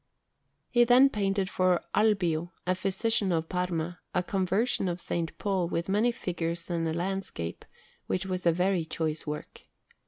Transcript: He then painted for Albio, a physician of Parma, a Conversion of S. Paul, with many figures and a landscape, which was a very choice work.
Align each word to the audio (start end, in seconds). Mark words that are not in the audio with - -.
He 0.71 0.83
then 0.83 1.11
painted 1.11 1.47
for 1.47 1.83
Albio, 1.93 2.49
a 2.65 2.73
physician 2.73 3.31
of 3.31 3.47
Parma, 3.47 3.99
a 4.15 4.23
Conversion 4.23 4.87
of 4.89 4.97
S. 5.07 5.25
Paul, 5.37 5.67
with 5.69 5.89
many 5.89 6.11
figures 6.11 6.67
and 6.71 6.87
a 6.87 6.93
landscape, 6.95 7.63
which 8.07 8.25
was 8.25 8.47
a 8.47 8.51
very 8.51 8.83
choice 8.83 9.27
work. 9.27 9.61